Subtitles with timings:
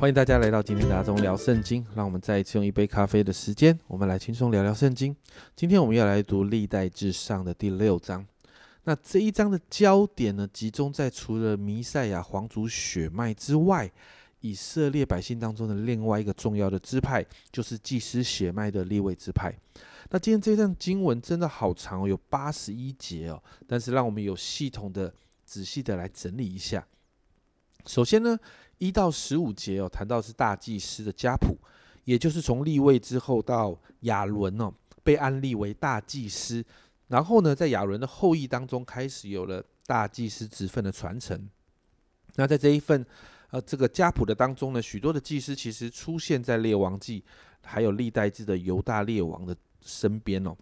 [0.00, 1.86] 欢迎大家来到今天的阿忠聊圣经。
[1.94, 5.14] 让我们再一次用一杯咖啡的时间，我们来轻松聊聊圣经。
[5.54, 8.26] 今天我们要来读历代至上的第六章。
[8.84, 13.92] 那这一章的焦点呢，集中在除了弥赛亚皇族血脉之外，
[14.40, 19.54] 以色列百姓当中的另外一个重要的支派，就是祭司血脉的立位支派。
[20.08, 23.42] 那今天这一段经文真的好长哦，有八十一节哦。
[23.66, 25.12] 但是让我们有系统的、
[25.44, 26.86] 仔细的来整理一下。
[27.86, 28.38] 首先呢。
[28.82, 31.54] 一到十五节哦，谈到是大祭司的家谱，
[32.04, 34.72] 也就是从立位之后到亚伦哦，
[35.02, 36.64] 被安立为大祭司，
[37.08, 41.46] 然后呢，在亚伦的后裔当中开始有了大祭司职分的传承。
[42.36, 43.04] 那在这一份
[43.50, 47.22] 呃这个家谱的当中呢，许多的祭司其实出现在列王记
[47.62, 50.56] 还有历代志的犹大列王的身边哦。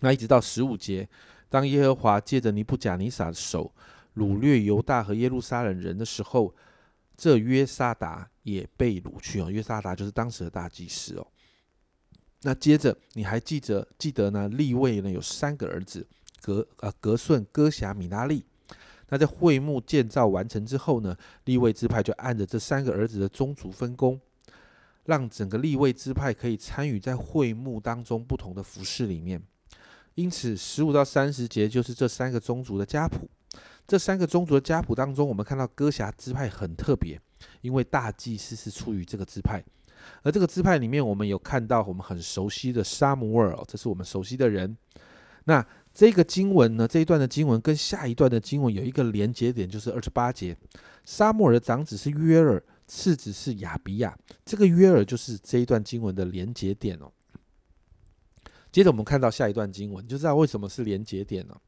[0.00, 1.08] 那一直到十五节，
[1.48, 3.72] 当耶和华借着尼布甲尼撒的手
[4.16, 6.54] 掳掠犹大和耶路撒冷人的时候。
[7.14, 11.26] 这约沙达也被掳去哦，约沙达就是当时的大祭司哦。
[12.40, 14.48] 那接着你还记着记得呢？
[14.48, 16.04] 立位呢有三个儿子，
[16.40, 18.42] 格呃格顺、哥辖、米拉利。
[19.10, 24.18] 那在会幕建造完成之后呢，立位支派就按着这三个儿子的宗族分工，
[25.04, 29.40] 让整个立位支派可以参与在会幕当中不同的服饰里面。
[30.14, 33.28] 因此，十五到三十节就是这三个宗族的家谱。
[33.86, 37.20] 这三个宗族的家谱当中，我们看到歌侠支派很特别，
[37.60, 39.62] 因为大祭司是出于这个支派，
[40.22, 44.76] 而这个支派里面，我们有看到我们很熟悉的沙姆尔，这是我们熟悉的人。
[45.44, 50.56] 那这个经文呢，这一段的经文跟下一段的经文有一个连接点，就是二十八节，
[51.04, 57.10] 沙姆尔的长子是约尔，次子是亚比亚，这个约尔就是这一段经文的连接点哦。
[58.70, 61.60] 接着我们看到下一段经文，就知道为什么是连接点了。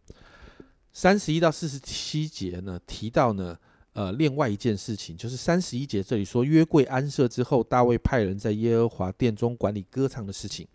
[0.94, 3.58] 三十一到四十七节呢，提到呢，
[3.94, 10.68] 呃，另外一件事情，就是三十一节这里说约柜安设之后，大卫派人在耶和华殿中管理歌唱的事情，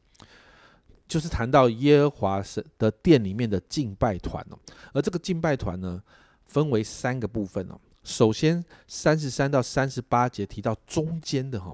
[1.07, 4.59] 就是谈到耶和华神的殿里面的敬拜团哦。
[4.91, 6.03] 而这个敬拜团呢，
[6.47, 7.79] 分为三个部分哦。
[8.03, 11.73] 首先，三十三到三十八节提到中间的哈，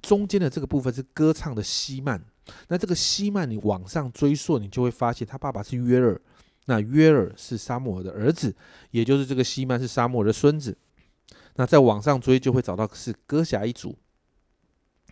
[0.00, 2.22] 中间的这个部分是歌唱的希曼。
[2.68, 6.20] 那这个希曼，你往上追溯，你就会发现他爸爸是约尔。
[6.66, 8.54] 那约尔是沙摩尔的儿子，
[8.90, 10.76] 也就是这个西曼是沙摩尔的孙子。
[11.56, 13.96] 那再往上追，就会找到是哥辖一族。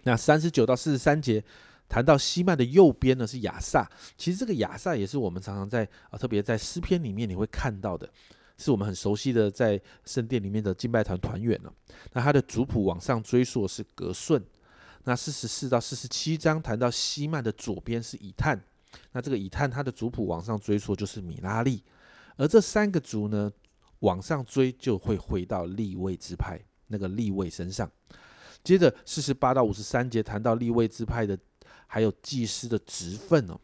[0.05, 1.43] 那三十九到四十三节
[1.89, 8.09] 谈到西曼的右边呢是亚萨，其实这个亚萨也是我们常常在啊，特别在诗篇里面你会看到的，
[8.57, 11.73] 是我们很熟悉的在圣殿里面的敬拜团团员了。
[12.13, 14.43] 那他的族谱往上追溯是格顺。
[15.05, 18.63] 那四十四到四十七章谈到西曼的左边是以探。
[19.13, 21.83] 那这个以探他的族谱往上追溯就是米拉利，
[22.37, 23.53] 而这三个族呢
[24.01, 27.91] 往上追就会回到立位支派那个立位身上。
[28.65, 31.39] 接着四十八到五十三节谈到立位支派的
[31.87, 33.59] 还有祭司的职分哦。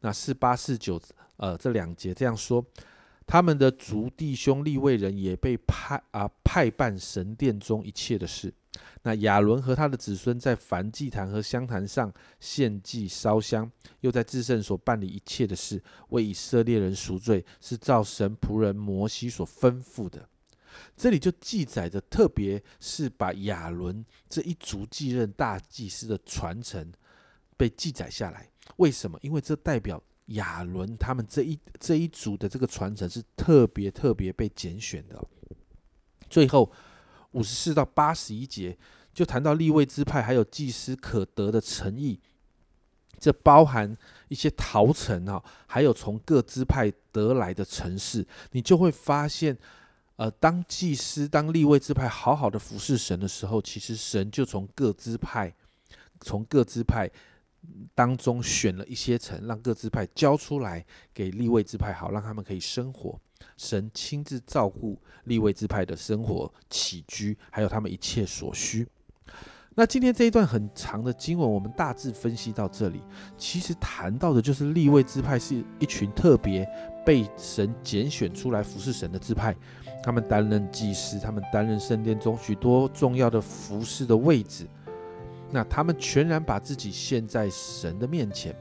[0.00, 1.00] 那四八四九
[1.36, 2.64] 呃这两节这样说，
[3.26, 8.52] 他们的族弟兄立位人也被派啊派办神殿中一切的事。
[9.02, 13.70] 那亚伦和他的子孙在燔祭坛和香坛上献祭烧香，
[14.00, 20.28] 又在至圣所办理一切的事，为以色列人赎罪，是照神仆人摩西所吩咐的。
[20.96, 26.92] 这里就记载着，特别是把亚伦这一族继任大祭司的传承
[27.56, 28.50] 被记载下来。
[28.76, 29.18] 为什么？
[29.22, 35.24] 因为这代表亚伦他们这一这一族的这个传承是特别特别被拣选的。
[36.28, 36.72] 最后。
[37.32, 38.76] 五十四到八十一节
[39.12, 42.20] 就谈到立位支派还有祭司可得的诚意，
[43.18, 43.96] 这包含
[44.28, 49.56] 一些陶城哈，还有从各支派得来的城市，你就会发现，
[50.16, 55.54] 呃，当祭司当立位支派好好的服侍神的时候，其实神就从各支派，
[56.20, 57.10] 从各支派
[57.94, 60.84] 当中选了一些城，让各支派交出来
[61.14, 63.18] 给立位支派，好让他们可以生活。
[63.56, 68.86] 神亲自照顾立位支派的生活起居，还有他们一切所需。
[69.78, 73.02] 那今天这一段很长的经文，我们大致分析到这里，
[73.36, 76.66] 其实谈到的就是立位支派是一群特别
[77.04, 79.54] 被神拣选出来服侍神的支派，
[80.02, 84.66] 他们担任祭司，他们担任圣殿中许多重要的服侍的位置。
[85.50, 88.56] 那他们全然把自己献在神的面前，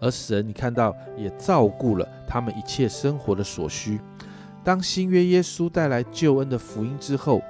[0.00, 4.00] 而神你看到也照顾了他们一切生活的所需。
[4.64, 7.42] 当新约耶稣带来救恩的福音之后，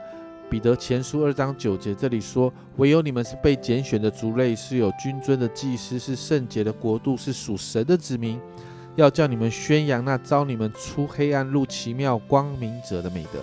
[0.51, 8.41] 彼得前书二章九节这里说：“唯有你们是被拣选的族类，是有君尊的祭司，是圣洁的国度，是属神的子民，
[8.97, 13.39] 要叫你们宣扬那招你们出黑暗入奇妙光明者的美德。”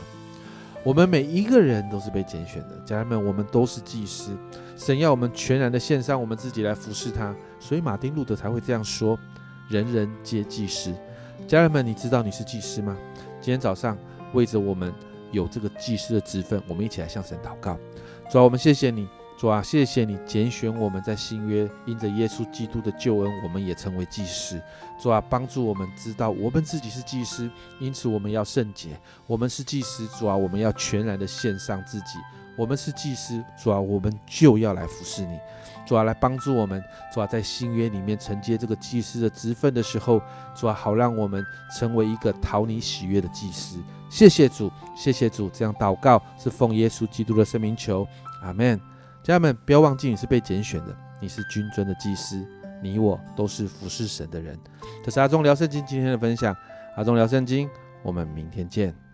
[0.84, 4.36] 我们每一个人都是被拣选的，家人们，我们都是祭司。
[4.76, 9.18] 神要我们全然的献上我们自己来服侍他，所以马丁路德才会这样说
[9.70, 10.94] ：“人人皆祭司。”
[11.48, 12.98] 家人们，你知道你是祭司吗？
[13.42, 13.98] 今天早上
[14.34, 14.94] 为着我们
[15.32, 17.76] 有这个祭司的职分，我们一起来向神祷告。
[18.30, 19.10] 主啊，我们谢谢你。
[19.36, 24.62] 主啊，谢谢你拣选我们在新约，因着耶稣基督的救恩，我们也成为祭司。
[25.02, 27.50] 主啊，帮助我们知道我们自己是祭司，
[27.80, 28.90] 因此我们要圣洁。
[29.26, 32.20] 我们是祭司，主啊，我们要全然的献上自己。
[32.58, 35.40] 我们是祭司，主啊，我们就要来服侍你。
[35.86, 36.84] 主啊，来帮助我们。
[37.14, 40.22] 主啊，在新约里面承接这个祭司的职分的时候，
[40.56, 41.44] 主啊，好让我们
[41.78, 43.80] 成为一个讨你喜悦的祭司。
[44.10, 45.50] 谢谢主，谢谢主。
[45.50, 48.08] 这样祷告是奉耶稣基督的圣名求，
[48.44, 48.80] 阿门。
[49.24, 52.46] 家人们，不要忘记你是被拣选的，你是君尊的祭司，
[52.82, 54.58] 你我都是服侍神的人。
[55.04, 56.56] 这是阿忠聊圣经今天的分享，
[56.96, 57.70] 阿忠聊圣经，
[58.04, 59.11] 我们明天见。